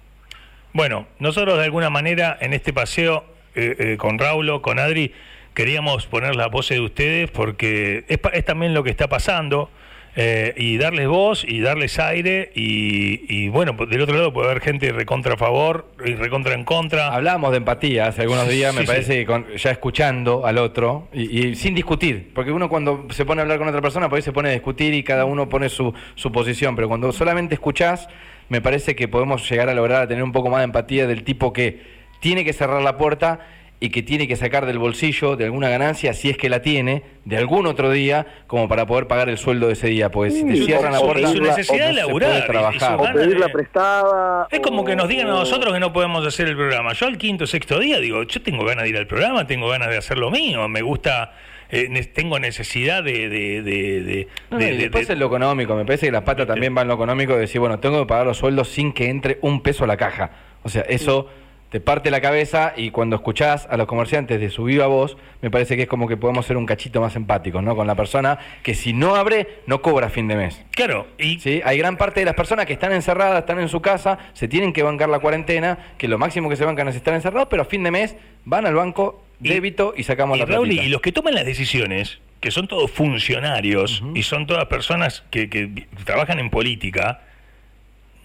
Bueno, 0.73 1.07
nosotros 1.19 1.57
de 1.57 1.65
alguna 1.65 1.89
manera 1.89 2.37
en 2.39 2.53
este 2.53 2.73
paseo 2.73 3.25
eh, 3.53 3.75
eh, 3.77 3.97
con 3.97 4.17
Raulo, 4.17 4.61
con 4.61 4.79
Adri, 4.79 5.13
queríamos 5.53 6.07
poner 6.07 6.35
la 6.35 6.47
voz 6.47 6.69
de 6.69 6.79
ustedes 6.79 7.29
porque 7.29 8.05
es, 8.07 8.45
también 8.45 8.73
lo 8.73 8.83
que 8.83 8.89
está 8.89 9.07
pasando. 9.07 9.69
Eh, 10.13 10.53
y 10.57 10.77
darles 10.77 11.07
voz 11.07 11.45
y 11.47 11.61
darles 11.61 11.97
aire 11.97 12.51
y, 12.53 13.47
bueno, 13.47 13.77
pues, 13.77 13.89
del 13.89 14.01
otro 14.01 14.17
lado 14.17 14.33
puede 14.33 14.49
haber 14.49 14.61
gente 14.61 14.91
recontra 14.91 15.35
a 15.35 15.37
favor 15.37 15.89
y 16.05 16.15
recontra 16.15 16.53
en 16.53 16.65
contra. 16.65 17.13
Hablábamos 17.13 17.51
de 17.51 17.57
empatía 17.57 18.07
hace 18.07 18.23
algunos 18.23 18.49
días, 18.49 18.75
me 18.75 18.83
parece 18.83 19.25
que 19.25 19.57
ya 19.57 19.71
escuchando 19.71 20.45
al 20.45 20.57
otro 20.57 21.07
y, 21.13 21.55
sin 21.55 21.75
discutir, 21.75 22.31
porque 22.35 22.51
uno 22.51 22.67
cuando 22.67 23.07
se 23.11 23.25
pone 23.25 23.39
a 23.39 23.43
hablar 23.43 23.57
con 23.57 23.69
otra 23.69 23.81
persona, 23.81 24.09
por 24.09 24.17
ahí 24.17 24.21
se 24.21 24.33
pone 24.33 24.49
a 24.49 24.51
discutir 24.51 24.93
y 24.93 25.03
cada 25.03 25.23
uno 25.23 25.47
pone 25.47 25.69
su, 25.69 25.93
su 26.15 26.29
posición, 26.31 26.75
pero 26.75 26.89
cuando 26.89 27.13
solamente 27.13 27.55
escuchás, 27.55 28.09
me 28.49 28.59
parece 28.59 28.97
que 28.97 29.07
podemos 29.07 29.49
llegar 29.49 29.69
a 29.69 29.73
lograr 29.73 30.03
a 30.03 30.07
tener 30.09 30.23
un 30.23 30.33
poco 30.33 30.49
más 30.49 30.59
de 30.59 30.65
empatía 30.65 31.07
del 31.07 31.23
tipo 31.23 31.53
que 31.53 32.01
tiene 32.19 32.43
que 32.43 32.51
cerrar 32.51 32.81
la 32.81 32.97
puerta 32.97 33.39
y 33.83 33.89
que 33.89 34.03
tiene 34.03 34.27
que 34.27 34.35
sacar 34.35 34.67
del 34.67 34.77
bolsillo 34.77 35.35
de 35.35 35.45
alguna 35.45 35.67
ganancia, 35.67 36.13
si 36.13 36.29
es 36.29 36.37
que 36.37 36.49
la 36.49 36.61
tiene, 36.61 37.01
de 37.25 37.35
algún 37.37 37.65
otro 37.65 37.89
día, 37.89 38.27
como 38.45 38.69
para 38.69 38.85
poder 38.85 39.07
pagar 39.07 39.27
el 39.27 39.39
sueldo 39.39 39.67
de 39.67 39.73
ese 39.73 39.87
día. 39.87 40.11
Pues 40.11 40.35
si 40.35 40.45
te 40.45 40.55
cierran 40.55 40.93
la 40.93 40.99
puerta, 40.99 41.27
su 41.29 41.41
necesidad 41.41 41.87
de 41.87 41.93
laburar, 41.93 42.45
trabajar. 42.45 42.99
O 42.99 43.11
pedirla 43.11 43.49
prestada. 43.49 44.47
Es 44.51 44.59
como 44.59 44.85
que 44.85 44.95
nos 44.95 45.09
digan 45.09 45.27
a 45.29 45.31
nosotros 45.31 45.73
que 45.73 45.79
no 45.79 45.91
podemos 45.91 46.23
hacer 46.25 46.47
el 46.47 46.55
programa. 46.55 46.93
Yo 46.93 47.07
al 47.07 47.17
quinto, 47.17 47.47
sexto 47.47 47.79
día 47.79 47.99
digo, 47.99 48.21
yo 48.21 48.41
tengo 48.43 48.63
ganas 48.63 48.83
de 48.83 48.91
ir 48.91 48.97
al 48.97 49.07
programa, 49.07 49.47
tengo 49.47 49.67
ganas 49.67 49.89
de 49.89 49.97
hacer 49.97 50.17
lo 50.19 50.29
mío, 50.29 50.67
me 50.67 50.83
gusta... 50.83 51.33
Eh, 51.71 51.89
tengo 52.13 52.37
necesidad 52.37 53.01
de... 53.01 53.29
de, 53.29 53.63
de, 53.63 54.27
de, 54.51 54.77
después 54.77 55.09
es 55.09 55.17
lo 55.17 55.25
económico, 55.25 55.73
me 55.75 55.85
parece 55.85 56.05
que 56.05 56.11
las 56.11 56.23
patas 56.23 56.45
también 56.45 56.75
van 56.75 56.87
lo 56.87 56.93
económico, 56.93 57.33
de 57.33 57.39
decir, 57.39 57.59
bueno, 57.59 57.79
tengo 57.79 57.99
que 58.01 58.05
pagar 58.05 58.27
los 58.27 58.37
sueldos 58.37 58.67
sin 58.67 58.93
que 58.93 59.09
entre 59.09 59.39
un 59.41 59.61
peso 59.61 59.85
a 59.85 59.87
la 59.87 59.97
caja. 59.97 60.31
O 60.61 60.69
sea, 60.69 60.83
eso 60.83 61.29
te 61.71 61.79
parte 61.79 62.11
la 62.11 62.19
cabeza 62.19 62.73
y 62.75 62.91
cuando 62.91 63.15
escuchás 63.15 63.65
a 63.69 63.77
los 63.77 63.87
comerciantes 63.87 64.41
de 64.41 64.49
su 64.49 64.65
viva 64.65 64.87
voz, 64.87 65.15
me 65.41 65.49
parece 65.49 65.77
que 65.77 65.83
es 65.83 65.87
como 65.87 66.05
que 66.05 66.17
podemos 66.17 66.45
ser 66.45 66.57
un 66.57 66.65
cachito 66.65 66.99
más 66.99 67.15
empáticos, 67.15 67.63
¿no? 67.63 67.77
Con 67.77 67.87
la 67.87 67.95
persona 67.95 68.39
que 68.61 68.75
si 68.75 68.91
no 68.91 69.15
abre, 69.15 69.61
no 69.67 69.81
cobra 69.81 70.09
fin 70.09 70.27
de 70.27 70.35
mes. 70.35 70.61
Claro, 70.71 71.07
y... 71.17 71.39
¿Sí? 71.39 71.61
Hay 71.63 71.77
gran 71.77 71.95
parte 71.95 72.19
de 72.19 72.25
las 72.25 72.35
personas 72.35 72.65
que 72.65 72.73
están 72.73 72.91
encerradas, 72.91 73.39
están 73.39 73.57
en 73.61 73.69
su 73.69 73.81
casa, 73.81 74.19
se 74.33 74.49
tienen 74.49 74.73
que 74.73 74.83
bancar 74.83 75.07
la 75.07 75.19
cuarentena, 75.19 75.93
que 75.97 76.09
lo 76.09 76.17
máximo 76.17 76.49
que 76.49 76.57
se 76.57 76.65
bancan 76.65 76.89
es 76.89 76.95
estar 76.97 77.13
encerrados, 77.13 77.47
pero 77.49 77.61
a 77.61 77.65
fin 77.65 77.83
de 77.83 77.91
mes 77.91 78.17
van 78.43 78.65
al 78.65 78.75
banco, 78.75 79.23
débito 79.39 79.93
y, 79.95 80.03
sacamos 80.03 80.37
la 80.37 80.45
Raúl, 80.45 80.73
Y 80.73 80.89
los 80.89 80.99
que 80.99 81.13
toman 81.13 81.35
las 81.35 81.45
decisiones, 81.45 82.19
que 82.41 82.51
son 82.51 82.67
todos 82.67 82.91
funcionarios 82.91 84.03
y 84.13 84.23
son 84.23 84.45
todas 84.45 84.65
personas 84.65 85.23
que, 85.31 85.49
que 85.49 85.87
trabajan 86.03 86.37
en 86.39 86.49
política, 86.49 87.21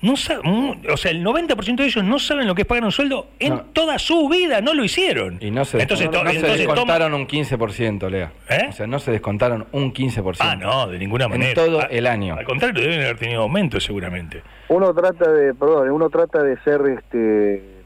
no 0.06 0.92
o 0.92 0.96
sea, 0.96 1.10
el 1.10 1.25
90% 1.25 1.76
de 1.76 1.84
ellos 1.84 2.04
no 2.04 2.18
saben 2.18 2.46
lo 2.46 2.54
que 2.54 2.62
es 2.62 2.68
pagar 2.68 2.84
un 2.84 2.92
sueldo 2.92 3.26
en 3.38 3.72
toda 3.72 3.98
su 3.98 4.28
vida, 4.28 4.60
no 4.60 4.75
lo 4.75 4.84
hicieron. 4.84 5.38
Y 5.40 5.50
no 5.50 5.64
se, 5.64 5.80
entonces, 5.80 6.08
descontaron 6.10 7.14
un 7.14 7.26
15%, 7.26 8.08
Lea. 8.08 8.32
¿Eh? 8.48 8.66
O 8.68 8.72
sea, 8.72 8.86
no 8.86 8.98
se 8.98 9.10
descontaron 9.10 9.66
un 9.72 9.92
15%. 9.92 10.36
Ah, 10.40 10.56
no, 10.56 10.86
de 10.86 10.98
ninguna 10.98 11.28
manera. 11.28 11.50
En 11.50 11.54
todo 11.54 11.80
ah, 11.80 11.88
el 11.90 12.06
año. 12.06 12.36
Al 12.36 12.44
contrario, 12.44 12.80
deben 12.80 13.00
haber 13.00 13.18
tenido 13.18 13.42
aumento 13.42 13.80
seguramente. 13.80 14.42
Uno 14.68 14.94
trata 14.94 15.30
de, 15.30 15.54
perdón, 15.54 15.90
uno 15.90 16.08
trata 16.08 16.42
de 16.42 16.58
ser 16.60 16.80
este 16.86 17.76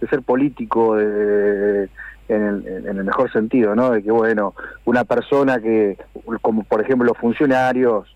de 0.00 0.08
ser 0.08 0.22
político 0.22 0.98
en, 0.98 1.88
el, 2.28 2.66
en 2.66 2.96
el 2.98 3.04
mejor 3.04 3.30
sentido, 3.32 3.76
¿no? 3.76 3.90
De 3.90 4.02
que 4.02 4.10
bueno, 4.10 4.54
una 4.84 5.04
persona 5.04 5.60
que 5.60 5.96
como 6.40 6.64
por 6.64 6.80
ejemplo 6.80 7.06
los 7.06 7.16
funcionarios 7.18 8.08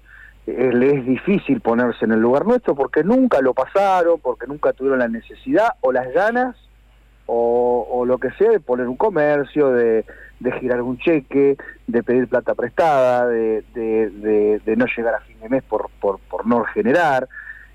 le 0.47 0.99
es 0.99 1.07
difícil 1.07 1.61
ponerse 1.61 2.05
en 2.05 2.12
el 2.12 2.21
lugar 2.21 2.47
nuestro 2.47 2.75
porque 2.75 3.03
nunca 3.03 3.41
lo 3.41 3.53
pasaron, 3.53 4.21
porque 4.21 4.47
nunca 4.47 4.73
tuvieron 4.73 5.00
la 5.00 5.09
necesidad 5.09 5.71
o 5.81 5.91
las 5.93 6.12
ganas 6.12 6.57
o, 7.26 8.05
lo 8.07 8.19
que 8.19 8.31
sea 8.33 8.50
de 8.50 8.61
poner 8.61 8.87
un 8.87 8.97
comercio, 8.97 9.73
de, 9.73 10.05
girar 10.61 10.81
un 10.81 10.99
cheque, 10.99 11.57
de 11.88 12.03
pedir 12.05 12.29
plata 12.29 12.55
prestada, 12.55 13.26
de, 13.26 13.65
no 14.76 14.87
llegar 14.97 15.15
a 15.15 15.21
fin 15.21 15.41
de 15.41 15.49
mes 15.49 15.65
por, 15.65 15.91
no 16.47 16.65
generar. 16.67 17.29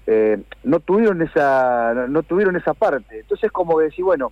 Eh, 0.07 0.41
no 0.63 0.79
tuvieron 0.79 1.21
esa 1.21 1.93
no 2.09 2.23
tuvieron 2.23 2.55
esa 2.55 2.73
parte 2.73 3.19
entonces 3.19 3.51
como 3.51 3.79
decir 3.79 4.03
bueno 4.03 4.31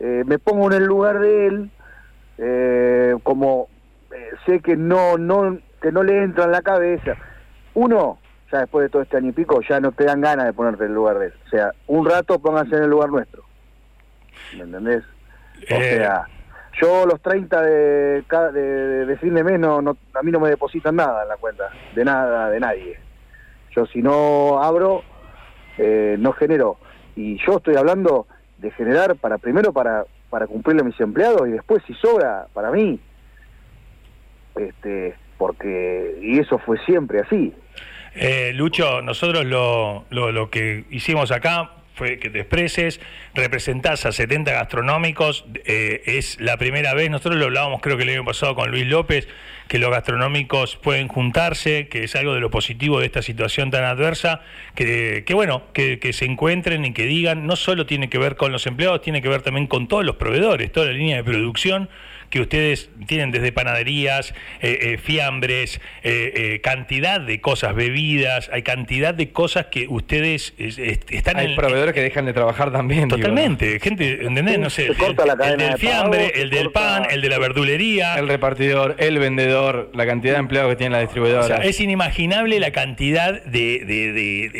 eh, 0.00 0.24
me 0.26 0.40
pongo 0.40 0.66
en 0.72 0.82
el 0.82 0.84
lugar 0.86 1.20
de 1.20 1.46
él 1.46 3.20
como 3.22 3.68
sé 4.44 4.58
que 4.58 4.76
no 4.76 5.16
no 5.16 5.56
que 5.80 5.92
no 5.92 6.02
le 6.02 6.24
entra 6.24 6.46
en 6.46 6.50
la 6.50 6.62
cabeza 6.62 7.16
uno, 7.78 8.18
ya 8.50 8.60
después 8.60 8.84
de 8.84 8.88
todo 8.88 9.02
este 9.02 9.16
año 9.16 9.28
y 9.28 9.32
pico, 9.32 9.60
ya 9.60 9.78
no 9.78 9.92
te 9.92 10.04
dan 10.04 10.20
ganas 10.20 10.46
de 10.46 10.52
ponerte 10.52 10.84
en 10.84 10.90
el 10.90 10.94
lugar 10.96 11.18
de 11.18 11.26
él. 11.26 11.34
O 11.46 11.48
sea, 11.48 11.72
un 11.86 12.04
rato 12.04 12.38
pónganse 12.40 12.76
en 12.76 12.82
el 12.82 12.90
lugar 12.90 13.08
nuestro. 13.10 13.44
¿Me 14.56 14.64
entendés? 14.64 15.04
O 15.70 15.74
eh. 15.74 15.96
sea, 15.96 16.26
yo 16.80 17.06
los 17.06 17.20
30 17.22 17.62
de, 17.62 18.24
de, 18.52 19.06
de, 19.06 19.16
fin 19.18 19.34
de 19.34 19.44
mes, 19.44 19.60
no, 19.60 19.78
a 19.78 20.22
mí 20.22 20.30
no 20.32 20.40
me 20.40 20.48
depositan 20.48 20.96
nada 20.96 21.22
en 21.22 21.28
la 21.28 21.36
cuenta, 21.36 21.70
de 21.94 22.04
nada, 22.04 22.50
de 22.50 22.60
nadie. 22.60 22.98
Yo 23.76 23.86
si 23.86 24.02
no 24.02 24.60
abro, 24.62 25.02
eh, 25.76 26.16
no 26.18 26.32
genero. 26.32 26.78
Y 27.14 27.38
yo 27.46 27.58
estoy 27.58 27.76
hablando 27.76 28.26
de 28.58 28.72
generar 28.72 29.14
para 29.16 29.38
primero 29.38 29.72
para, 29.72 30.04
para 30.30 30.48
cumplirle 30.48 30.82
a 30.82 30.84
mis 30.84 31.00
empleados 31.00 31.46
y 31.46 31.52
después 31.52 31.82
si 31.86 31.94
sobra 31.94 32.48
para 32.52 32.72
mí. 32.72 32.98
Este, 34.56 35.14
porque 35.38 36.18
y 36.20 36.38
eso 36.38 36.58
fue 36.58 36.78
siempre 36.84 37.20
así. 37.20 37.54
Eh, 38.14 38.52
Lucho, 38.54 39.00
nosotros 39.00 39.44
lo, 39.44 40.04
lo, 40.10 40.32
lo, 40.32 40.50
que 40.50 40.84
hicimos 40.90 41.30
acá 41.30 41.70
fue 41.94 42.18
que 42.18 42.30
te 42.30 42.40
expreses, 42.40 43.00
representás 43.34 44.06
a 44.06 44.12
70 44.12 44.52
gastronómicos, 44.52 45.44
eh, 45.64 46.02
es 46.06 46.40
la 46.40 46.56
primera 46.56 46.94
vez, 46.94 47.10
nosotros 47.10 47.36
lo 47.36 47.46
hablábamos 47.46 47.80
creo 47.80 47.96
que 47.96 48.04
el 48.04 48.10
año 48.10 48.24
pasado 48.24 48.54
con 48.54 48.70
Luis 48.70 48.86
López, 48.86 49.28
que 49.68 49.78
los 49.78 49.90
gastronómicos 49.90 50.76
pueden 50.76 51.08
juntarse, 51.08 51.88
que 51.88 52.04
es 52.04 52.16
algo 52.16 52.34
de 52.34 52.40
lo 52.40 52.50
positivo 52.50 53.00
de 53.00 53.06
esta 53.06 53.20
situación 53.20 53.70
tan 53.70 53.84
adversa, 53.84 54.40
que, 54.74 55.24
que 55.26 55.34
bueno, 55.34 55.64
que, 55.72 55.98
que, 55.98 56.12
se 56.12 56.24
encuentren 56.24 56.84
y 56.84 56.92
que 56.92 57.04
digan, 57.04 57.46
no 57.46 57.56
solo 57.56 57.84
tiene 57.84 58.08
que 58.08 58.18
ver 58.18 58.36
con 58.36 58.50
los 58.52 58.66
empleados, 58.66 59.02
tiene 59.02 59.20
que 59.20 59.28
ver 59.28 59.42
también 59.42 59.66
con 59.66 59.88
todos 59.88 60.04
los 60.04 60.16
proveedores, 60.16 60.72
toda 60.72 60.86
la 60.86 60.92
línea 60.92 61.16
de 61.16 61.24
producción, 61.24 61.88
que 62.30 62.40
ustedes 62.40 62.90
tienen 63.06 63.30
desde 63.30 63.52
panaderías, 63.52 64.34
eh, 64.60 64.78
eh, 64.80 64.98
fiambres, 64.98 65.80
eh, 66.02 66.60
cantidad 66.62 67.20
de 67.20 67.40
cosas, 67.40 67.74
bebidas, 67.74 68.50
hay 68.52 68.62
cantidad 68.62 69.14
de 69.14 69.30
cosas 69.30 69.66
que 69.66 69.86
ustedes 69.88 70.54
están 70.58 71.36
hay 71.36 71.56
proveedores 71.56 71.94
que 71.94 72.02
dejan 72.02 72.26
de 72.26 72.32
trabajar 72.32 72.72
también. 72.72 73.08
Totalmente, 73.08 73.80
gente, 73.80 74.26
¿entendés? 74.26 74.58
No 74.58 74.70
sé, 74.70 74.86
el, 74.86 75.58
del 75.58 75.78
fiambre, 75.78 76.32
el 76.34 76.50
del 76.50 76.70
pan, 76.70 77.06
el 77.10 77.20
de 77.20 77.28
la 77.28 77.38
verdulería. 77.38 78.18
El 78.18 78.28
repartidor, 78.28 78.96
el 78.98 79.18
vendedor, 79.18 79.90
la 79.94 80.06
cantidad 80.06 80.34
de 80.34 80.40
empleados 80.40 80.70
que 80.70 80.76
tiene 80.76 80.96
la 80.96 81.00
distribuidora. 81.00 81.58
es 81.58 81.80
inimaginable 81.80 82.60
la 82.60 82.72
cantidad 82.72 83.42
de, 83.44 84.52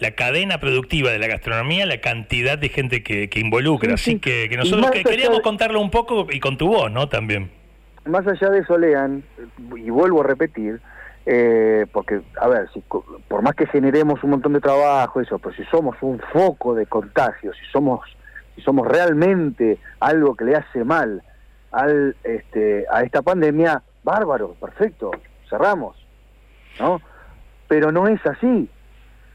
la, 0.00 0.10
cadena 0.12 0.58
productiva 0.58 1.10
de 1.10 1.18
la 1.18 1.26
gastronomía, 1.26 1.86
la 1.86 2.00
cantidad 2.00 2.58
de 2.58 2.68
gente 2.68 3.02
que, 3.02 3.30
involucra. 3.36 3.94
Así 3.94 4.18
que, 4.18 4.48
nosotros 4.56 4.90
queríamos 5.04 5.40
contarlo 5.40 5.80
un 5.80 5.90
poco 5.90 6.26
y 6.30 6.40
con 6.40 6.56
tu 6.56 6.68
voz, 6.68 6.90
¿no? 6.90 7.08
También. 7.12 7.50
Más 8.06 8.26
allá 8.26 8.48
de 8.48 8.60
eso, 8.60 8.78
Lean, 8.78 9.22
y 9.76 9.90
vuelvo 9.90 10.22
a 10.22 10.24
repetir, 10.24 10.80
eh, 11.26 11.86
porque, 11.92 12.22
a 12.40 12.48
ver, 12.48 12.70
si, 12.72 12.82
por 13.28 13.42
más 13.42 13.54
que 13.54 13.66
generemos 13.66 14.24
un 14.24 14.30
montón 14.30 14.54
de 14.54 14.60
trabajo, 14.60 15.20
eso, 15.20 15.38
pero 15.38 15.54
si 15.54 15.62
somos 15.64 15.94
un 16.00 16.18
foco 16.32 16.74
de 16.74 16.86
contagio, 16.86 17.52
si 17.52 17.64
somos, 17.70 18.00
somos 18.64 18.88
realmente 18.88 19.78
algo 20.00 20.34
que 20.34 20.46
le 20.46 20.56
hace 20.56 20.84
mal 20.84 21.22
al, 21.70 22.16
este, 22.24 22.86
a 22.90 23.02
esta 23.02 23.20
pandemia, 23.20 23.82
bárbaro, 24.02 24.54
perfecto, 24.54 25.10
cerramos, 25.50 25.94
¿no? 26.80 26.98
Pero 27.68 27.92
no 27.92 28.08
es 28.08 28.24
así. 28.26 28.70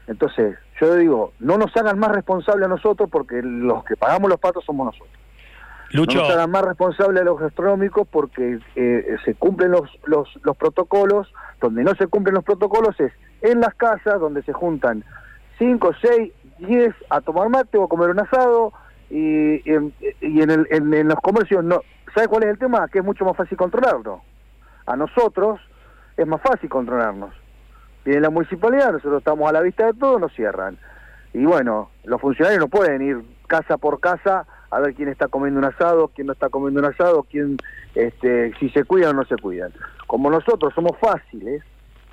Entonces, 0.08 0.58
yo 0.80 0.96
digo, 0.96 1.32
no 1.38 1.56
nos 1.56 1.74
hagan 1.76 1.98
más 2.00 2.10
responsables 2.10 2.66
a 2.66 2.70
nosotros 2.70 3.08
porque 3.08 3.40
los 3.40 3.84
que 3.84 3.96
pagamos 3.96 4.28
los 4.28 4.40
patos 4.40 4.64
somos 4.64 4.86
nosotros. 4.86 5.27
Lucho. 5.92 6.22
No 6.28 6.48
más 6.48 6.62
responsables 6.62 7.22
a 7.22 7.24
los 7.24 7.40
gastronómicos 7.40 8.06
porque 8.08 8.58
eh, 8.76 9.16
se 9.24 9.34
cumplen 9.34 9.70
los, 9.70 9.90
los, 10.04 10.28
los 10.42 10.56
protocolos, 10.56 11.32
donde 11.60 11.82
no 11.82 11.94
se 11.94 12.06
cumplen 12.06 12.34
los 12.34 12.44
protocolos 12.44 12.98
es 13.00 13.12
en 13.40 13.60
las 13.60 13.74
casas 13.74 14.20
donde 14.20 14.42
se 14.42 14.52
juntan 14.52 15.04
5, 15.58 15.90
6, 16.00 16.32
10 16.58 16.94
a 17.10 17.20
tomar 17.20 17.48
mate 17.48 17.78
o 17.78 17.84
a 17.84 17.88
comer 17.88 18.10
un 18.10 18.20
asado 18.20 18.72
y, 19.10 19.62
y, 19.68 19.72
en, 19.72 20.50
el, 20.50 20.66
en, 20.70 21.08
los 21.08 21.18
comercios 21.20 21.64
no. 21.64 21.80
¿Sabe 22.14 22.28
cuál 22.28 22.44
es 22.44 22.50
el 22.50 22.58
tema? 22.58 22.88
Que 22.88 22.98
es 22.98 23.04
mucho 23.04 23.24
más 23.24 23.36
fácil 23.36 23.56
controlarlo. 23.56 24.22
A 24.86 24.96
nosotros 24.96 25.60
es 26.16 26.26
más 26.26 26.40
fácil 26.40 26.68
controlarnos. 26.68 27.34
Viene 28.04 28.20
la 28.20 28.30
municipalidad, 28.30 28.92
nosotros 28.92 29.18
estamos 29.18 29.48
a 29.48 29.52
la 29.52 29.60
vista 29.60 29.86
de 29.86 29.94
todo, 29.94 30.18
nos 30.18 30.32
cierran. 30.32 30.78
Y 31.32 31.44
bueno, 31.44 31.90
los 32.04 32.20
funcionarios 32.20 32.60
no 32.60 32.68
pueden 32.68 33.02
ir 33.02 33.22
casa 33.46 33.76
por 33.76 34.00
casa 34.00 34.46
a 34.70 34.80
ver 34.80 34.94
quién 34.94 35.08
está 35.08 35.28
comiendo 35.28 35.58
un 35.58 35.64
asado, 35.64 36.08
quién 36.08 36.26
no 36.26 36.32
está 36.32 36.48
comiendo 36.48 36.80
un 36.80 36.86
asado, 36.86 37.22
quién, 37.22 37.56
este, 37.94 38.52
si 38.58 38.68
se 38.70 38.84
cuidan 38.84 39.16
o 39.16 39.20
no 39.20 39.24
se 39.24 39.36
cuidan. 39.36 39.72
Como 40.06 40.30
nosotros 40.30 40.72
somos 40.74 40.98
fáciles, 40.98 41.62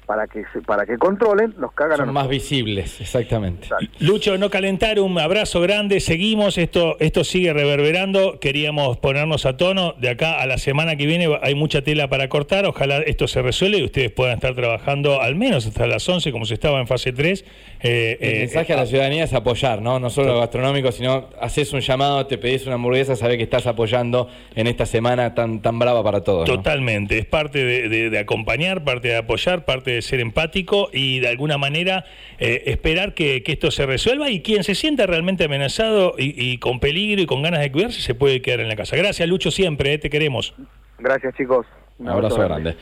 para 0.06 0.28
que 0.28 0.44
para 0.66 0.86
que 0.86 0.98
controlen, 0.98 1.54
nos 1.58 1.74
cagan 1.74 1.98
Son 1.98 2.14
más 2.14 2.28
visibles, 2.28 3.02
exactamente. 3.02 3.68
Lucho, 4.00 4.38
no 4.38 4.50
calentar, 4.50 5.00
un 5.00 5.18
abrazo 5.20 5.62
grande, 5.62 6.00
seguimos, 6.00 6.58
esto, 6.58 6.98
esto 7.00 7.24
sigue 7.24 7.54
reverberando, 7.54 8.40
queríamos 8.40 8.98
ponernos 8.98 9.46
a 9.46 9.58
tono, 9.58 9.94
de 9.94 10.10
acá 10.10 10.42
a 10.42 10.46
la 10.46 10.58
semana 10.58 10.96
que 10.96 11.06
viene 11.06 11.28
hay 11.42 11.56
mucha 11.56 11.82
tela 11.82 12.08
para 12.08 12.30
cortar, 12.30 12.66
ojalá 12.66 12.98
esto 13.00 13.28
se 13.28 13.42
resuelva 13.42 13.78
y 13.78 13.84
ustedes 13.84 14.12
puedan 14.12 14.36
estar 14.36 14.56
trabajando 14.56 15.22
al 15.22 15.36
menos 15.36 15.66
hasta 15.66 15.88
las 15.88 16.08
11 16.08 16.32
como 16.32 16.46
se 16.46 16.54
estaba 16.54 16.80
en 16.80 16.88
fase 16.88 17.12
3. 17.12 17.46
Eh, 17.82 18.18
El 18.20 18.30
eh, 18.30 18.40
mensaje 18.40 18.74
a 18.74 18.78
la 18.78 18.86
ciudadanía 18.86 19.24
es 19.24 19.34
apoyar, 19.34 19.82
¿no? 19.82 20.00
No 20.00 20.10
solo 20.10 20.34
lo 20.34 20.40
gastronómico, 20.40 20.92
sino 20.92 21.30
haces 21.40 21.74
un 21.74 21.82
llamado, 21.82 22.26
te 22.28 22.38
pedís 22.38 22.66
una 22.66 22.76
hamburguesa, 22.76 23.16
sabes 23.16 23.38
que 23.38 23.44
estás 23.44 23.68
apoyando 23.68 24.30
en 24.56 24.68
esta 24.68 24.86
semana 24.86 25.34
tan, 25.34 25.62
tan 25.62 25.80
brava 25.80 26.04
para 26.04 26.22
todos. 26.22 26.46
Totalmente, 26.46 27.18
es 27.18 27.26
parte 27.26 27.64
de, 27.64 28.10
de 28.10 28.20
acompañar, 28.20 28.84
parte 28.84 29.10
de 29.10 29.18
apoyar, 29.18 29.66
parte 29.66 29.92
de 29.92 29.95
ser 30.02 30.20
empático 30.20 30.90
y 30.92 31.20
de 31.20 31.28
alguna 31.28 31.58
manera 31.58 32.06
eh, 32.40 32.64
esperar 32.68 33.14
que, 33.14 33.44
esto 33.46 33.72
se 33.72 33.86
resuelva 33.86 34.30
y 34.30 34.42
quien 34.42 34.64
se 34.64 34.76
sienta 34.76 35.06
realmente 35.06 35.46
amenazado 35.46 36.16
y, 36.18 36.58
con 36.58 36.80
peligro 36.80 37.22
y 37.22 37.26
con 37.26 37.42
ganas 37.42 37.62
de 37.62 37.72
cuidarse 37.72 38.02
se 38.02 38.16
puede 38.16 38.42
quedar 38.42 38.60
en 38.60 38.68
la 38.68 38.76
casa. 38.76 38.96
Gracias 38.96 39.28
Lucho 39.28 39.52
siempre, 39.52 39.94
eh, 39.94 39.98
te 39.98 40.10
queremos. 40.10 40.54
Gracias 41.00 41.36
chicos. 41.36 41.66
Un 41.98 42.10
abrazo, 42.10 42.38
grande. 42.38 42.76